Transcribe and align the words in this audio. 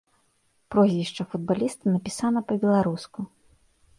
Прозвішча 0.75 1.25
футбаліста 1.33 1.93
напісана 1.95 2.39
па-беларуску. 2.53 3.19